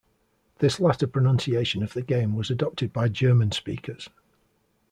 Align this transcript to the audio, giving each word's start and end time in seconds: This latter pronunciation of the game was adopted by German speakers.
This 0.57 0.79
latter 0.79 1.05
pronunciation 1.05 1.83
of 1.83 1.93
the 1.93 2.01
game 2.01 2.33
was 2.35 2.49
adopted 2.49 2.91
by 2.91 3.07
German 3.07 3.51
speakers. 3.51 4.09